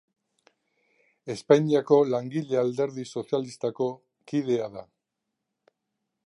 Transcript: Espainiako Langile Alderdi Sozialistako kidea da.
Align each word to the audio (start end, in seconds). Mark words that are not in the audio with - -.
Espainiako 1.33 1.99
Langile 2.13 2.57
Alderdi 2.63 3.05
Sozialistako 3.11 3.91
kidea 4.33 4.73
da. 4.79 4.85